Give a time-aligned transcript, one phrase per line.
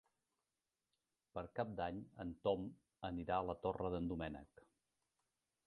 [1.35, 2.65] Per Cap d'Any en Tom
[3.13, 4.67] anirà a la Torre d'en Doménec.